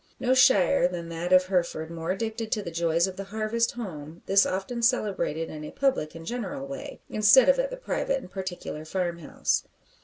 [0.19, 4.23] No shire than that of Hereford more addicted to the joys of the Harvest Home;
[4.25, 8.31] this often celebrated in a public and general way, instead of at the private and
[8.31, 9.63] particular farm house.